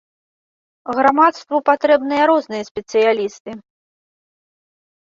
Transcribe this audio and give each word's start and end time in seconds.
Грамадству 0.99 1.61
патрэбныя 1.69 2.23
розныя 2.33 2.63
спецыялісты. 2.71 3.51